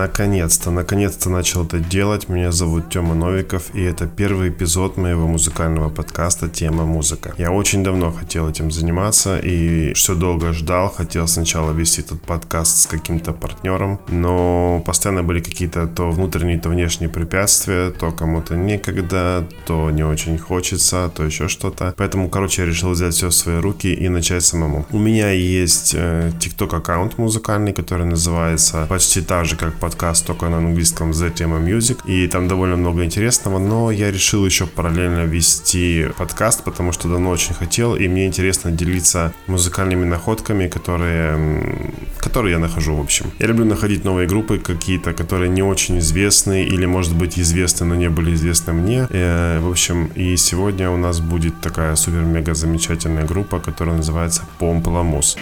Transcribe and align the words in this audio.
Наконец-то, 0.00 0.70
наконец-то 0.70 1.28
начал 1.28 1.66
это 1.66 1.78
делать. 1.78 2.30
Меня 2.30 2.52
зовут 2.52 2.88
Тёма 2.88 3.14
Новиков, 3.14 3.74
и 3.74 3.82
это 3.82 4.06
первый 4.06 4.48
эпизод 4.48 4.96
моего 4.96 5.26
музыкального 5.26 5.90
подкаста 5.90 6.48
«Тема 6.48 6.86
музыка». 6.86 7.34
Я 7.36 7.52
очень 7.52 7.84
давно 7.84 8.10
хотел 8.10 8.48
этим 8.48 8.70
заниматься 8.70 9.38
и 9.38 9.92
все 9.92 10.14
долго 10.14 10.54
ждал. 10.54 10.88
Хотел 10.88 11.28
сначала 11.28 11.72
вести 11.72 12.00
этот 12.00 12.22
подкаст 12.22 12.78
с 12.78 12.86
каким-то 12.86 13.34
партнером, 13.34 14.00
но 14.08 14.82
постоянно 14.86 15.22
были 15.22 15.40
какие-то 15.40 15.86
то 15.86 16.10
внутренние, 16.10 16.58
то 16.58 16.70
внешние 16.70 17.10
препятствия, 17.10 17.90
то 17.90 18.10
кому-то 18.10 18.56
некогда, 18.56 19.46
то 19.66 19.90
не 19.90 20.02
очень 20.02 20.38
хочется, 20.38 21.10
то 21.14 21.24
еще 21.24 21.48
что-то. 21.48 21.92
Поэтому, 21.98 22.30
короче, 22.30 22.62
я 22.62 22.68
решил 22.68 22.92
взять 22.92 23.12
все 23.12 23.28
в 23.28 23.34
свои 23.34 23.60
руки 23.60 23.92
и 23.92 24.08
начать 24.08 24.44
самому. 24.44 24.86
У 24.92 24.98
меня 24.98 25.30
есть 25.30 25.92
э, 25.94 26.32
TikTok 26.40 26.74
аккаунт 26.74 27.18
музыкальный, 27.18 27.74
который 27.74 28.06
называется 28.06 28.86
почти 28.88 29.20
так 29.20 29.44
же, 29.44 29.56
как 29.56 29.74
подкаст, 29.90 30.26
только 30.26 30.48
на 30.48 30.58
английском 30.58 31.10
The 31.10 31.34
Tema 31.34 31.60
Music. 31.60 31.98
И 32.06 32.28
там 32.28 32.46
довольно 32.48 32.76
много 32.76 33.04
интересного, 33.04 33.58
но 33.58 33.90
я 33.90 34.12
решил 34.12 34.46
еще 34.46 34.66
параллельно 34.66 35.26
вести 35.26 36.06
подкаст, 36.16 36.62
потому 36.64 36.92
что 36.92 37.08
давно 37.08 37.30
очень 37.30 37.54
хотел, 37.54 37.96
и 37.96 38.08
мне 38.08 38.26
интересно 38.26 38.70
делиться 38.70 39.32
музыкальными 39.48 40.04
находками, 40.04 40.68
которые, 40.68 41.92
которые 42.18 42.52
я 42.52 42.58
нахожу, 42.58 42.94
в 42.94 43.00
общем. 43.00 43.32
Я 43.40 43.48
люблю 43.48 43.64
находить 43.64 44.04
новые 44.04 44.28
группы 44.28 44.58
какие-то, 44.58 45.12
которые 45.12 45.48
не 45.48 45.62
очень 45.62 45.98
известны, 45.98 46.62
или, 46.62 46.86
может 46.86 47.16
быть, 47.16 47.36
известны, 47.40 47.86
но 47.86 47.96
не 47.96 48.10
были 48.10 48.32
известны 48.34 48.72
мне. 48.72 49.08
Э, 49.10 49.58
в 49.60 49.68
общем, 49.68 50.10
и 50.18 50.36
сегодня 50.36 50.90
у 50.90 50.96
нас 50.96 51.20
будет 51.20 51.60
такая 51.60 51.96
супер-мега 51.96 52.54
замечательная 52.54 53.26
группа, 53.26 53.58
которая 53.58 53.96
называется 53.96 54.42
Помпламус. 54.58 55.36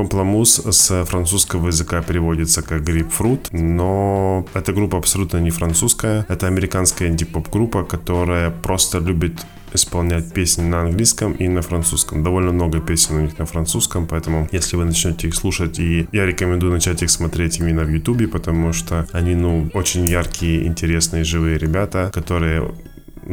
Пампламус 0.00 0.62
с 0.64 1.04
французского 1.04 1.66
языка 1.66 2.00
переводится 2.00 2.62
как 2.62 2.82
грейпфрут, 2.84 3.48
но 3.52 4.46
эта 4.54 4.72
группа 4.72 4.96
абсолютно 4.96 5.36
не 5.36 5.50
французская. 5.50 6.24
Это 6.30 6.46
американская 6.46 7.08
инди-поп 7.08 7.50
группа, 7.50 7.84
которая 7.84 8.50
просто 8.50 8.98
любит 8.98 9.44
исполнять 9.74 10.32
песни 10.32 10.62
на 10.62 10.80
английском 10.80 11.32
и 11.32 11.48
на 11.48 11.60
французском. 11.62 12.22
Довольно 12.22 12.52
много 12.52 12.80
песен 12.80 13.16
у 13.16 13.20
них 13.20 13.38
на 13.38 13.44
французском, 13.44 14.06
поэтому 14.06 14.48
если 14.52 14.76
вы 14.76 14.86
начнете 14.86 15.28
их 15.28 15.34
слушать, 15.34 15.78
и 15.78 16.08
я 16.12 16.24
рекомендую 16.24 16.72
начать 16.72 17.02
их 17.02 17.10
смотреть 17.10 17.58
именно 17.58 17.84
в 17.84 17.90
Ютубе, 17.90 18.26
потому 18.26 18.72
что 18.72 19.06
они, 19.12 19.34
ну, 19.34 19.70
очень 19.74 20.06
яркие, 20.06 20.66
интересные, 20.66 21.24
живые 21.24 21.58
ребята, 21.58 22.10
которые 22.12 22.72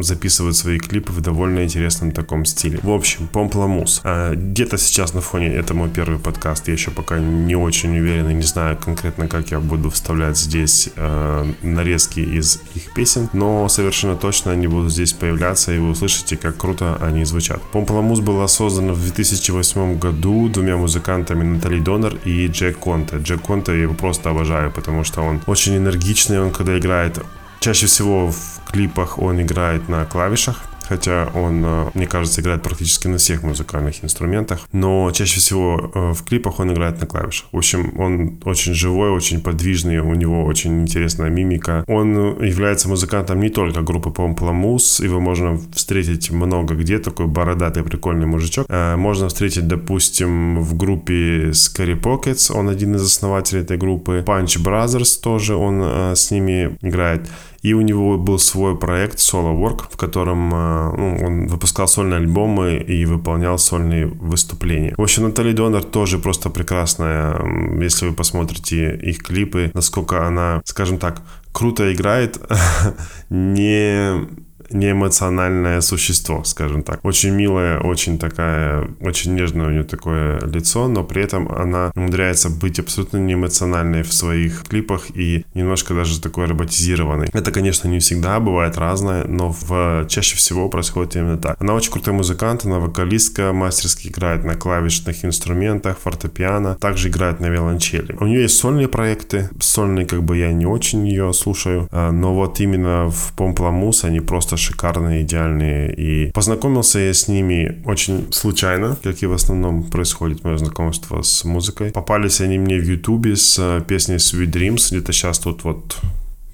записывают 0.03 0.55
свои 0.55 0.77
клипы 0.79 1.11
в 1.11 1.21
довольно 1.21 1.63
интересном 1.63 2.11
таком 2.11 2.45
стиле. 2.45 2.79
В 2.81 2.91
общем, 2.91 3.27
Помпламус. 3.27 4.01
А, 4.03 4.33
где-то 4.35 4.77
сейчас 4.77 5.13
на 5.13 5.21
фоне, 5.21 5.47
это 5.47 5.73
мой 5.73 5.89
первый 5.89 6.19
подкаст, 6.19 6.67
я 6.67 6.73
еще 6.73 6.91
пока 6.91 7.19
не 7.19 7.55
очень 7.55 7.97
уверен 7.97 8.29
и 8.29 8.33
не 8.33 8.43
знаю 8.43 8.77
конкретно, 8.77 9.27
как 9.27 9.51
я 9.51 9.59
буду 9.59 9.89
вставлять 9.89 10.37
здесь 10.37 10.89
э, 10.95 11.53
нарезки 11.61 12.19
из 12.19 12.61
их 12.75 12.93
песен, 12.93 13.29
но 13.33 13.67
совершенно 13.69 14.15
точно 14.15 14.51
они 14.51 14.67
будут 14.67 14.91
здесь 14.91 15.13
появляться, 15.13 15.73
и 15.73 15.77
вы 15.77 15.89
услышите, 15.89 16.37
как 16.37 16.57
круто 16.57 16.97
они 17.01 17.25
звучат. 17.25 17.61
Помпламус 17.71 18.19
была 18.19 18.47
создана 18.47 18.93
в 18.93 19.01
2008 19.01 19.99
году 19.99 20.49
двумя 20.49 20.77
музыкантами 20.77 21.43
Натали 21.43 21.79
Донор 21.79 22.15
и 22.25 22.47
Джек 22.47 22.77
Конте. 22.77 23.17
Джек 23.17 23.41
Конте 23.41 23.73
я 23.73 23.83
его 23.83 23.93
просто 23.93 24.29
обожаю, 24.29 24.71
потому 24.71 25.03
что 25.03 25.21
он 25.21 25.41
очень 25.47 25.77
энергичный, 25.77 26.39
он 26.39 26.51
когда 26.51 26.77
играет 26.77 27.19
Чаще 27.59 27.87
всего 27.87 28.31
в 28.31 28.56
клипах 28.77 29.17
он 29.17 29.41
играет 29.41 29.89
на 29.89 30.05
клавишах, 30.05 30.61
хотя 30.87 31.29
он, 31.33 31.63
э, 31.65 31.85
мне 31.95 32.05
кажется, 32.07 32.41
играет 32.41 32.61
практически 32.61 33.07
на 33.07 33.17
всех 33.17 33.43
музыкальных 33.43 34.03
инструментах, 34.03 34.59
но 34.71 35.11
чаще 35.11 35.39
всего 35.39 35.91
э, 35.93 36.13
в 36.13 36.23
клипах 36.23 36.59
он 36.59 36.71
играет 36.71 37.01
на 37.01 37.07
клавишах. 37.07 37.47
В 37.51 37.57
общем, 37.57 37.99
он 37.99 38.39
очень 38.45 38.73
живой, 38.73 39.09
очень 39.09 39.41
подвижный, 39.41 39.99
у 39.99 40.13
него 40.13 40.45
очень 40.45 40.81
интересная 40.81 41.29
мимика. 41.29 41.83
Он 41.87 42.43
является 42.43 42.87
музыкантом 42.87 43.39
не 43.39 43.49
только 43.49 43.81
группы 43.81 44.11
Помпламус, 44.11 44.99
его 44.99 45.19
можно 45.19 45.59
встретить 45.73 46.31
много 46.31 46.75
где, 46.75 46.99
такой 46.99 47.25
бородатый 47.25 47.83
прикольный 47.83 48.27
мужичок. 48.27 48.67
Э, 48.69 48.95
можно 48.95 49.27
встретить, 49.27 49.67
допустим, 49.67 50.61
в 50.61 50.77
группе 50.77 51.49
Scary 51.49 51.99
Pockets, 51.99 52.53
он 52.53 52.69
один 52.69 52.95
из 52.95 53.01
основателей 53.03 53.63
этой 53.63 53.77
группы. 53.77 54.23
Punch 54.25 54.63
Brothers 54.63 55.19
тоже 55.21 55.55
он 55.55 55.81
с 56.15 56.31
ними 56.31 56.77
играет. 56.81 57.27
И 57.61 57.73
у 57.73 57.81
него 57.81 58.17
был 58.17 58.39
свой 58.39 58.77
проект 58.77 59.17
Solo 59.19 59.57
Work, 59.57 59.85
в 59.91 59.97
котором 59.97 60.53
э, 60.53 60.93
ну, 60.97 61.25
он 61.25 61.47
выпускал 61.47 61.87
сольные 61.87 62.17
альбомы 62.17 62.77
и 62.77 63.05
выполнял 63.05 63.57
сольные 63.57 64.07
выступления. 64.07 64.93
В 64.97 65.01
общем, 65.01 65.23
Натали 65.23 65.53
Донор 65.53 65.83
тоже 65.83 66.19
просто 66.19 66.49
прекрасная. 66.49 67.39
Если 67.81 68.07
вы 68.07 68.13
посмотрите 68.13 68.95
их 68.95 69.23
клипы, 69.23 69.71
насколько 69.73 70.27
она, 70.27 70.61
скажем 70.65 70.97
так, 70.97 71.21
круто 71.51 71.91
играет, 71.93 72.39
не 73.29 74.27
неэмоциональное 74.69 75.81
существо, 75.81 76.43
скажем 76.43 76.83
так. 76.83 76.99
Очень 77.03 77.31
милая, 77.31 77.79
очень 77.79 78.17
такая, 78.17 78.87
очень 79.01 79.35
нежное 79.35 79.67
у 79.67 79.71
нее 79.71 79.83
такое 79.83 80.39
лицо, 80.41 80.87
но 80.87 81.03
при 81.03 81.23
этом 81.23 81.49
она 81.51 81.91
умудряется 81.95 82.49
быть 82.49 82.79
абсолютно 82.79 83.17
неэмоциональной 83.17 84.03
в 84.03 84.13
своих 84.13 84.63
клипах 84.67 85.15
и 85.15 85.45
немножко 85.53 85.93
даже 85.93 86.21
такой 86.21 86.45
роботизированной. 86.45 87.29
Это, 87.33 87.51
конечно, 87.51 87.87
не 87.87 87.99
всегда, 87.99 88.39
бывает 88.39 88.77
разное, 88.77 89.25
но 89.25 89.55
в, 89.59 90.05
чаще 90.07 90.35
всего 90.35 90.69
происходит 90.69 91.15
именно 91.15 91.37
так. 91.37 91.61
Она 91.61 91.73
очень 91.73 91.91
крутой 91.91 92.13
музыкант, 92.13 92.65
она 92.65 92.79
вокалистка, 92.79 93.53
мастерски 93.53 94.07
играет 94.07 94.43
на 94.43 94.55
клавишных 94.55 95.23
инструментах, 95.25 95.97
фортепиано, 95.99 96.75
также 96.75 97.09
играет 97.09 97.39
на 97.39 97.47
виолончели. 97.47 98.15
У 98.19 98.25
нее 98.25 98.43
есть 98.43 98.57
сольные 98.57 98.87
проекты, 98.87 99.49
сольные 99.59 100.05
как 100.05 100.23
бы 100.23 100.37
я 100.37 100.51
не 100.51 100.65
очень 100.65 101.07
ее 101.07 101.33
слушаю, 101.33 101.87
а, 101.91 102.11
но 102.11 102.33
вот 102.33 102.59
именно 102.59 103.09
в 103.09 103.33
Помпламус 103.35 104.03
они 104.03 104.19
просто 104.19 104.56
шикарные, 104.57 105.23
идеальные. 105.23 105.93
И 105.93 106.31
познакомился 106.31 106.99
я 106.99 107.13
с 107.13 107.27
ними 107.27 107.81
очень 107.85 108.31
случайно, 108.31 108.97
как 109.03 109.21
и 109.21 109.25
в 109.25 109.33
основном 109.33 109.83
происходит 109.83 110.43
мое 110.43 110.57
знакомство 110.57 111.21
с 111.21 111.43
музыкой. 111.43 111.91
Попались 111.91 112.41
они 112.41 112.57
мне 112.57 112.77
в 112.77 112.83
Ютубе 112.83 113.35
с 113.35 113.57
э, 113.59 113.81
песней 113.87 114.15
Sweet 114.15 114.51
Dreams, 114.51 114.89
где-то 114.91 115.13
сейчас 115.13 115.39
тут 115.39 115.63
вот 115.63 115.97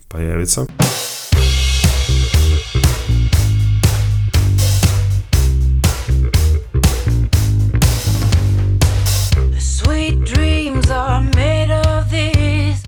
появится. 0.09 0.68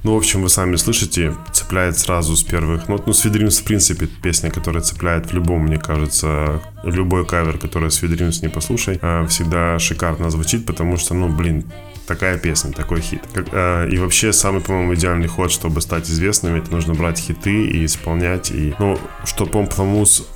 Ну, 0.05 0.13
в 0.13 0.17
общем, 0.17 0.43
вы 0.43 0.49
сами 0.49 0.75
слышите, 0.75 1.33
цепляет 1.51 1.97
сразу 1.97 2.35
с 2.35 2.43
первых 2.43 2.87
нот. 2.87 3.07
Ну, 3.07 3.13
Свидримс, 3.13 3.57
в 3.57 3.63
принципе, 3.63 4.05
песня, 4.05 4.51
которая 4.51 4.83
цепляет 4.83 5.31
в 5.31 5.33
любом, 5.33 5.63
мне 5.63 5.79
кажется, 5.79 6.61
любой 6.83 7.25
кавер, 7.25 7.57
который 7.57 7.89
Свидримс 7.89 8.43
не 8.43 8.49
послушай, 8.49 8.99
а, 9.01 9.25
всегда 9.25 9.79
шикарно 9.79 10.29
звучит, 10.29 10.67
потому 10.67 10.97
что, 10.97 11.15
ну, 11.15 11.27
блин, 11.27 11.65
такая 12.07 12.37
песня, 12.37 12.71
такой 12.71 13.01
хит. 13.01 13.21
Как, 13.33 13.47
э, 13.51 13.89
и 13.89 13.97
вообще 13.97 14.33
самый, 14.33 14.61
по-моему, 14.61 14.95
идеальный 14.95 15.27
ход, 15.27 15.51
чтобы 15.51 15.81
стать 15.81 16.09
известными, 16.09 16.59
это 16.59 16.71
нужно 16.71 16.93
брать 16.93 17.19
хиты 17.19 17.65
и 17.65 17.85
исполнять. 17.85 18.51
И, 18.51 18.73
ну, 18.79 18.97
что 19.25 19.45
Помпламус 19.45 20.27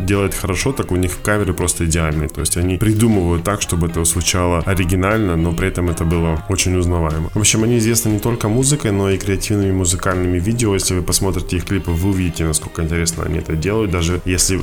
делает 0.00 0.34
хорошо, 0.34 0.72
так 0.72 0.90
у 0.92 0.96
них 0.96 1.20
каверы 1.22 1.52
просто 1.52 1.84
идеальные. 1.84 2.28
То 2.28 2.40
есть 2.40 2.56
они 2.56 2.78
придумывают 2.78 3.44
так, 3.44 3.62
чтобы 3.62 3.88
это 3.88 4.04
звучало 4.04 4.60
оригинально, 4.60 5.36
но 5.36 5.52
при 5.52 5.68
этом 5.68 5.88
это 5.88 6.04
было 6.04 6.44
очень 6.48 6.76
узнаваемо. 6.76 7.30
В 7.34 7.38
общем, 7.38 7.62
они 7.64 7.78
известны 7.78 8.10
не 8.10 8.18
только 8.18 8.48
музыкой, 8.48 8.92
но 8.92 9.10
и 9.10 9.18
креативными 9.18 9.72
музыкальными 9.72 10.38
видео. 10.38 10.74
Если 10.74 10.94
вы 10.94 11.02
посмотрите 11.02 11.56
их 11.56 11.64
клипы, 11.64 11.90
вы 11.90 12.10
увидите, 12.10 12.44
насколько 12.44 12.82
интересно 12.82 13.24
они 13.24 13.38
это 13.38 13.54
делают. 13.54 13.90
Даже 13.90 14.20
если 14.24 14.60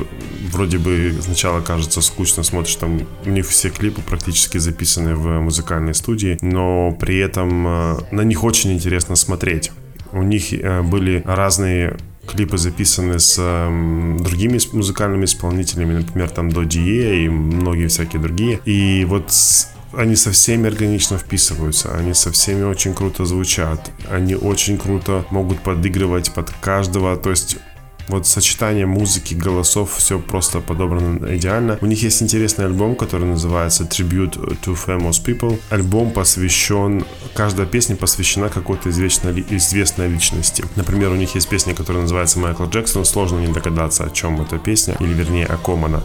вроде 0.52 0.78
бы 0.78 1.16
сначала 1.22 1.62
кажется 1.62 2.02
скучно, 2.02 2.44
смотришь 2.44 2.76
там, 2.76 3.02
у 3.26 3.30
них 3.30 3.48
все 3.48 3.70
клипы 3.70 4.02
практически 4.02 4.58
записаны 4.58 5.16
в 5.16 5.40
музыкальной 5.40 5.94
студии, 5.94 6.38
но 6.42 6.92
при 6.92 7.18
этом 7.18 7.68
э, 7.68 7.98
на 8.12 8.22
них 8.22 8.44
очень 8.44 8.74
интересно 8.74 9.16
смотреть. 9.16 9.72
У 10.12 10.24
них 10.24 10.54
э, 10.54 10.82
были 10.82 11.24
разные 11.26 11.98
клипы 12.28 12.58
записаны 12.58 13.20
с 13.20 13.38
э, 13.40 14.18
другими 14.20 14.60
музыкальными 14.74 15.26
исполнителями, 15.26 15.98
например, 15.98 16.30
там 16.30 16.50
до 16.50 16.64
Дие 16.64 17.26
и 17.26 17.30
многие 17.30 17.88
всякие 17.88 18.22
другие. 18.22 18.60
И 18.66 19.06
вот 19.06 19.32
они 19.94 20.16
со 20.16 20.32
всеми 20.32 20.68
органично 20.68 21.18
вписываются, 21.18 21.96
они 21.96 22.14
со 22.14 22.32
всеми 22.32 22.64
очень 22.64 22.94
круто 22.94 23.26
звучат, 23.26 23.92
они 24.10 24.36
очень 24.36 24.78
круто 24.78 25.26
могут 25.32 25.62
подыгрывать 25.62 26.32
под 26.34 26.52
каждого, 26.52 27.18
то 27.18 27.32
есть 27.32 27.58
вот 28.10 28.28
сочетание 28.28 28.86
музыки, 28.86 29.34
голосов, 29.34 29.96
все 29.98 30.20
просто 30.20 30.60
подобрано 30.60 31.36
идеально. 31.36 31.78
У 31.82 31.86
них 31.86 32.04
есть 32.04 32.22
интересный 32.22 32.66
альбом, 32.66 32.96
который 32.96 33.28
называется 33.28 33.84
Tribute 33.84 34.60
to 34.64 34.76
Famous 34.76 35.24
People. 35.24 35.60
Альбом 35.70 36.12
посвящен, 36.12 37.06
каждая 37.34 37.68
песня 37.68 37.96
посвящена 37.96 38.50
какой-то 38.50 38.90
известной, 38.90 39.46
известной 39.50 40.10
личности. 40.10 40.66
Например, 40.76 41.12
у 41.12 41.16
них 41.16 41.36
есть 41.36 41.48
песня, 41.48 41.74
которая 41.74 42.02
называется 42.02 42.40
Майкл 42.40 42.66
Джексон. 42.66 43.06
Сложно 43.06 43.40
не 43.40 43.54
догадаться, 43.54 44.04
о 44.04 44.10
чем 44.10 44.42
эта 44.42 44.58
песня, 44.58 44.98
или 45.00 45.14
вернее, 45.14 45.46
о 45.46 45.58
ком 45.58 45.86
она. 45.86 46.04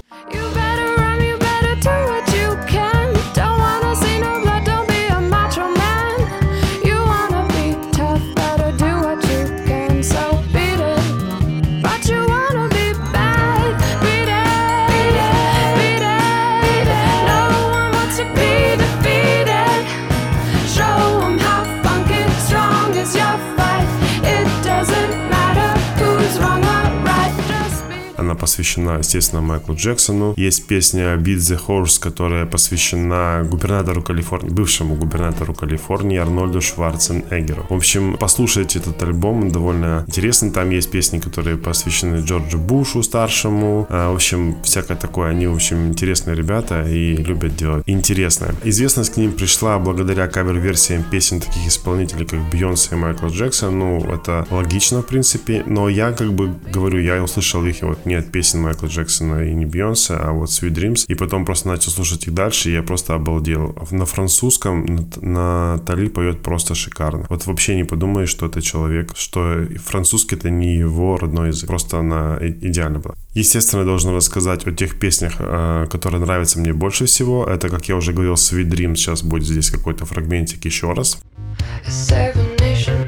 Посвящена, 28.55 28.99
естественно, 28.99 29.43
Майклу 29.43 29.75
Джексону. 29.75 30.35
Есть 30.37 30.67
песня 30.69 31.17
Beat 31.17 31.39
the 31.39 31.61
Horse, 31.67 32.01
которая 32.01 32.47
посвящена 32.47 33.45
губернатору 33.51 34.01
Калифорнии, 34.01 34.51
бывшему 34.51 34.95
губернатору 34.95 35.55
Калифорнии 35.55 36.19
Арнольду 36.19 36.61
Шварценеггеру. 36.61 37.67
В 37.69 37.75
общем, 37.75 38.17
послушайте 38.17 38.79
этот 38.79 39.03
альбом, 39.03 39.43
он 39.43 39.49
довольно 39.51 40.05
интересный. 40.07 40.53
Там 40.53 40.71
есть 40.71 40.91
песни, 40.93 41.19
которые 41.19 41.57
посвящены 41.57 42.21
Джорджу 42.25 42.59
Бушу 42.59 43.03
старшему. 43.03 43.89
А, 43.91 44.13
в 44.13 44.15
общем, 44.15 44.57
всякое 44.63 44.97
такое. 44.97 45.31
Они, 45.31 45.49
в 45.49 45.55
общем, 45.55 45.89
интересные 45.89 46.37
ребята 46.37 46.85
и 46.89 47.17
любят 47.17 47.57
делать 47.57 47.83
интересное. 47.87 48.55
Известность 48.63 49.15
к 49.15 49.17
ним 49.17 49.33
пришла 49.33 49.81
благодаря 49.81 50.29
кавер-версиям 50.29 51.03
песен 51.03 51.41
таких 51.41 51.67
исполнителей, 51.67 52.25
как 52.25 52.39
Бейонсе 52.53 52.91
и 52.93 52.99
Майкл 52.99 53.27
Джексон. 53.27 53.79
Ну, 53.81 54.05
это 54.05 54.47
логично, 54.51 55.03
в 55.03 55.07
принципе. 55.07 55.65
Но 55.67 55.89
я 55.89 56.13
как 56.13 56.33
бы 56.33 56.55
говорю, 56.73 57.01
я 57.01 57.21
услышал 57.21 57.65
их 57.67 57.83
вот 57.83 58.07
не 58.07 58.15
от 58.15 58.31
песен 58.31 58.44
Майкла 58.53 58.87
Джексона 58.87 59.45
и 59.49 59.55
не 59.55 59.65
Бейонсе, 59.67 60.15
а 60.15 60.33
вот 60.33 60.51
Sweet 60.51 60.75
Dreams. 60.75 61.05
И 61.09 61.15
потом 61.15 61.45
просто 61.45 61.69
начал 61.69 61.91
слушать 61.91 62.27
их 62.27 62.35
дальше, 62.35 62.71
и 62.71 62.75
я 62.75 62.83
просто 62.83 63.15
обалдел. 63.15 63.75
На 63.91 64.05
французском 64.05 65.09
Натали 65.21 66.09
поет 66.09 66.43
просто 66.43 66.75
шикарно. 66.75 67.27
Вот 67.31 67.47
вообще 67.47 67.77
не 67.77 67.85
подумаешь, 67.85 68.29
что 68.29 68.47
это 68.47 68.61
человек, 68.61 69.13
что 69.17 69.67
французский 69.85 70.37
это 70.37 70.51
не 70.51 70.77
его 70.77 71.17
родной 71.17 71.49
язык. 71.49 71.69
Просто 71.69 71.99
она 71.99 72.39
идеально 72.41 72.99
была. 72.99 73.15
Естественно, 73.35 73.85
должен 73.85 74.15
рассказать 74.15 74.67
о 74.67 74.73
тех 74.73 74.99
песнях, 74.99 75.35
э, 75.39 75.87
которые 75.91 76.21
нравятся 76.21 76.59
мне 76.59 76.73
больше 76.73 77.07
всего. 77.07 77.47
Это, 77.47 77.69
как 77.69 77.89
я 77.89 77.97
уже 77.97 78.13
говорил, 78.13 78.35
Sweet 78.35 78.69
Dreams. 78.69 78.97
Сейчас 78.97 79.23
будет 79.23 79.45
здесь 79.45 79.71
какой-то 79.71 80.05
фрагментик 80.05 80.65
еще 80.65 80.93
раз. 80.93 81.19
Seven 81.87 82.57
nation 82.59 83.07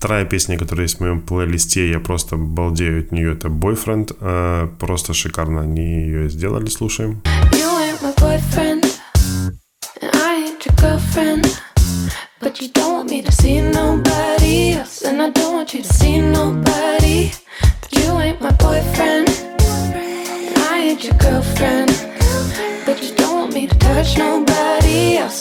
Вторая 0.00 0.24
песня, 0.24 0.56
которая 0.56 0.86
есть 0.86 0.96
в 0.96 1.00
моем 1.00 1.20
плейлисте, 1.20 1.90
я 1.90 2.00
просто 2.00 2.36
балдею 2.38 3.00
от 3.00 3.12
нее, 3.12 3.34
это 3.34 3.48
Boyfriend. 3.48 4.16
Э, 4.18 4.66
просто 4.78 5.12
шикарно 5.12 5.60
они 5.60 5.82
ее 5.82 6.30
сделали, 6.30 6.70
слушаем. 6.70 7.22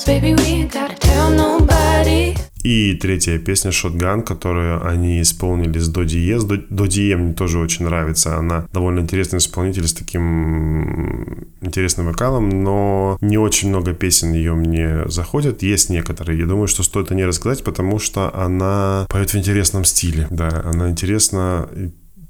Baby, 0.05 0.33
we 0.33 0.43
ain't 0.45 0.71
nobody 0.73 0.88
и 2.63 2.93
третья 2.95 3.37
песня 3.39 3.71
Shotgun, 3.71 4.23
которую 4.23 4.85
они 4.85 5.21
исполнили 5.21 5.79
с 5.79 5.87
До 5.87 6.03
Диез. 6.03 6.43
До 6.43 6.85
Дие 6.87 7.17
мне 7.17 7.33
тоже 7.33 7.59
очень 7.59 7.85
нравится. 7.85 8.37
Она 8.37 8.67
довольно 8.73 8.99
интересный 8.99 9.37
исполнитель 9.37 9.87
с 9.87 9.93
таким 9.93 11.47
интересным 11.61 12.07
вокалом, 12.07 12.49
но 12.49 13.17
не 13.21 13.37
очень 13.37 13.69
много 13.69 13.93
песен 13.93 14.33
ее 14.33 14.53
мне 14.53 15.03
заходят. 15.07 15.63
Есть 15.63 15.89
некоторые. 15.89 16.39
Я 16.39 16.45
думаю, 16.45 16.67
что 16.67 16.83
стоит 16.83 17.11
о 17.11 17.15
ней 17.15 17.25
рассказать, 17.25 17.63
потому 17.63 17.99
что 17.99 18.33
она 18.35 19.05
поет 19.09 19.33
в 19.33 19.37
интересном 19.37 19.85
стиле. 19.85 20.27
Да, 20.29 20.63
она 20.65 20.89
интересна 20.89 21.69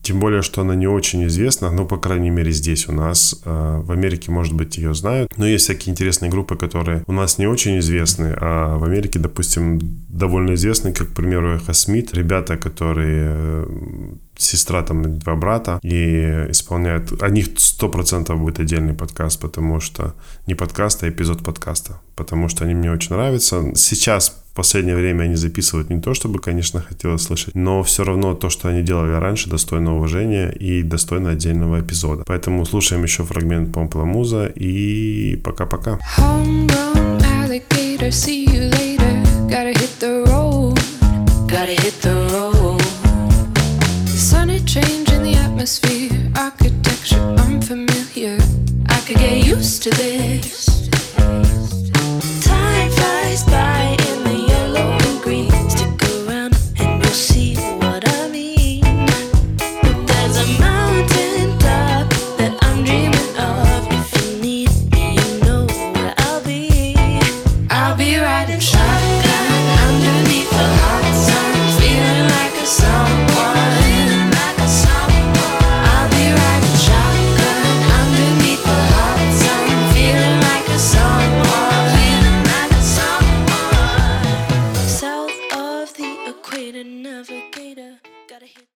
тем 0.10 0.20
более, 0.20 0.42
что 0.42 0.62
она 0.62 0.74
не 0.74 0.88
очень 0.88 1.28
известна, 1.28 1.70
ну, 1.70 1.86
по 1.86 1.98
крайней 1.98 2.32
мере, 2.32 2.52
здесь 2.52 2.90
у 2.90 2.92
нас. 2.92 3.40
Э, 3.46 3.80
в 3.84 3.92
Америке, 3.92 4.32
может 4.32 4.54
быть, 4.56 4.78
ее 4.78 4.96
знают. 4.96 5.38
Но 5.38 5.46
есть 5.46 5.66
всякие 5.66 5.92
интересные 5.92 6.32
группы, 6.32 6.56
которые 6.56 7.04
у 7.06 7.12
нас 7.12 7.38
не 7.38 7.46
очень 7.46 7.78
известны, 7.78 8.36
а 8.42 8.78
в 8.80 8.84
Америке, 8.84 9.20
допустим, 9.20 9.80
довольно 10.10 10.56
известны, 10.56 10.94
как, 10.94 11.10
к 11.10 11.14
примеру, 11.14 11.56
Эхо 11.56 11.74
Смит. 11.74 12.12
Ребята, 12.16 12.58
которые 12.58 13.30
э, 13.30 13.68
сестра 14.36 14.82
там 14.82 15.20
два 15.20 15.36
брата 15.36 15.80
и 15.84 16.48
исполняют 16.50 17.22
о 17.22 17.30
них 17.30 17.50
сто 17.58 17.88
процентов 17.88 18.40
будет 18.40 18.60
отдельный 18.60 18.94
подкаст 18.94 19.42
потому 19.42 19.82
что 19.82 20.16
не 20.48 20.56
подкаст 20.56 21.04
а 21.04 21.10
эпизод 21.10 21.44
подкаста 21.44 22.00
потому 22.16 22.48
что 22.48 22.64
они 22.64 22.74
мне 22.74 22.90
очень 22.90 23.16
нравятся 23.16 23.74
сейчас 23.76 24.39
в 24.52 24.56
последнее 24.56 24.96
время 24.96 25.24
они 25.24 25.36
записывают 25.36 25.90
не 25.90 26.02
то, 26.02 26.14
чтобы, 26.14 26.40
конечно, 26.40 26.82
хотелось 26.82 27.24
слышать, 27.24 27.56
но 27.56 27.84
все 27.84 28.04
равно 28.04 28.34
то, 28.34 28.50
что 28.50 28.68
они 28.68 28.82
делали 28.82 29.14
раньше, 29.14 29.50
достойно 29.50 29.96
уважения 29.96 30.50
и 30.52 30.84
достойно 30.84 31.32
отдельного 31.32 31.80
эпизода. 31.82 32.24
Поэтому 32.26 32.66
слушаем 32.66 33.04
еще 33.04 33.24
фрагмент 33.24 33.74
Помпла 33.74 34.06
Муза 34.06 34.48
и 34.48 35.36
пока-пока. 35.38 36.00
Architecture 46.36 47.36
unfamiliar. 47.46 48.38
I 48.88 49.02
could 49.06 49.18
get 49.18 49.46
used 49.46 49.84
to 49.84 49.90
this. 49.92 50.69